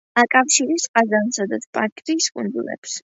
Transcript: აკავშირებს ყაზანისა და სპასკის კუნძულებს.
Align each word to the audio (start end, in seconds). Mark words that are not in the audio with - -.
აკავშირებს 0.19 0.87
ყაზანისა 0.95 1.45
და 1.51 1.59
სპასკის 1.65 2.31
კუნძულებს. 2.39 2.95